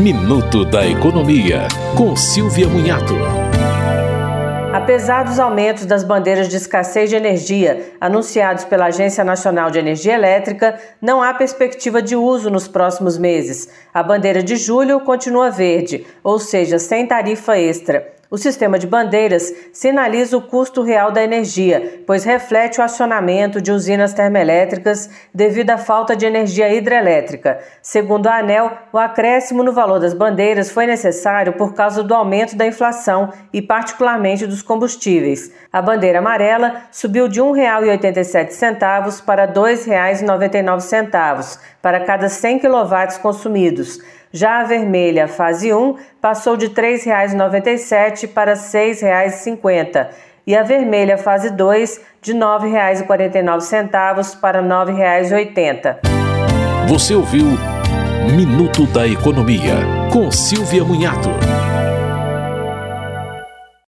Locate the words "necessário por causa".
30.86-32.04